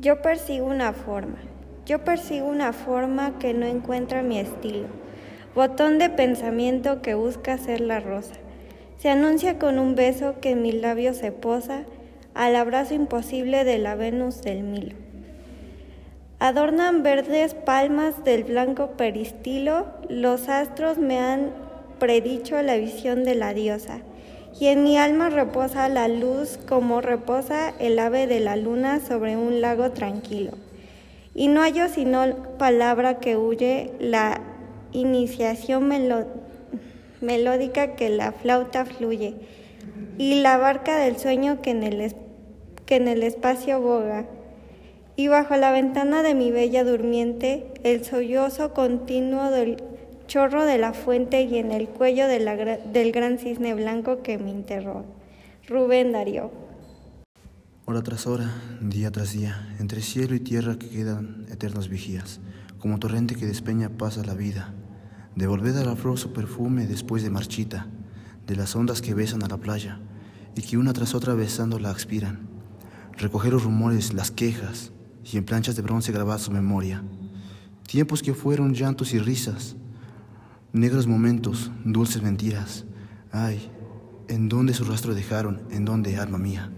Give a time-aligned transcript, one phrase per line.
[0.00, 1.38] Yo persigo una forma,
[1.86, 4.88] yo persigo una forma que no encuentra mi estilo,
[5.54, 8.34] botón de pensamiento que busca ser la rosa.
[8.98, 11.84] Se anuncia con un beso que en mis labios se posa
[12.34, 14.96] al abrazo imposible de la Venus del Milo.
[16.40, 21.52] Adornan verdes palmas del blanco peristilo, los astros me han
[22.00, 24.00] predicho la visión de la diosa,
[24.60, 29.36] y en mi alma reposa la luz como reposa el ave de la luna sobre
[29.36, 30.52] un lago tranquilo.
[31.34, 32.24] Y no hallo sino
[32.58, 34.40] palabra que huye la
[34.92, 35.90] iniciación
[37.20, 39.34] melódica que la flauta fluye,
[40.18, 42.14] y la barca del sueño que en el,
[42.86, 44.26] que en el espacio boga.
[45.16, 49.82] Y bajo la ventana de mi bella durmiente, el sollozo continuo del
[50.26, 55.04] chorro de la fuente y en el cuello del gran cisne blanco que me enterró.
[55.68, 56.50] Rubén Darío.
[57.86, 62.40] Hora tras hora, día tras día, entre cielo y tierra que quedan eternos vigías,
[62.78, 64.72] como torrente que despeña pasa la vida.
[65.36, 67.86] Devolved a la flor su perfume después de marchita,
[68.46, 70.00] de las ondas que besan a la playa
[70.56, 72.48] y que una tras otra besando la expiran.
[73.18, 74.92] Recoger los rumores, las quejas
[75.24, 77.02] y en planchas de bronce grabar su memoria.
[77.86, 79.76] Tiempos que fueron llantos y risas,
[80.74, 82.84] Negros momentos, dulces mentiras.
[83.30, 83.70] Ay,
[84.26, 85.62] ¿en dónde su rastro dejaron?
[85.70, 86.72] ¿En dónde, alma mía?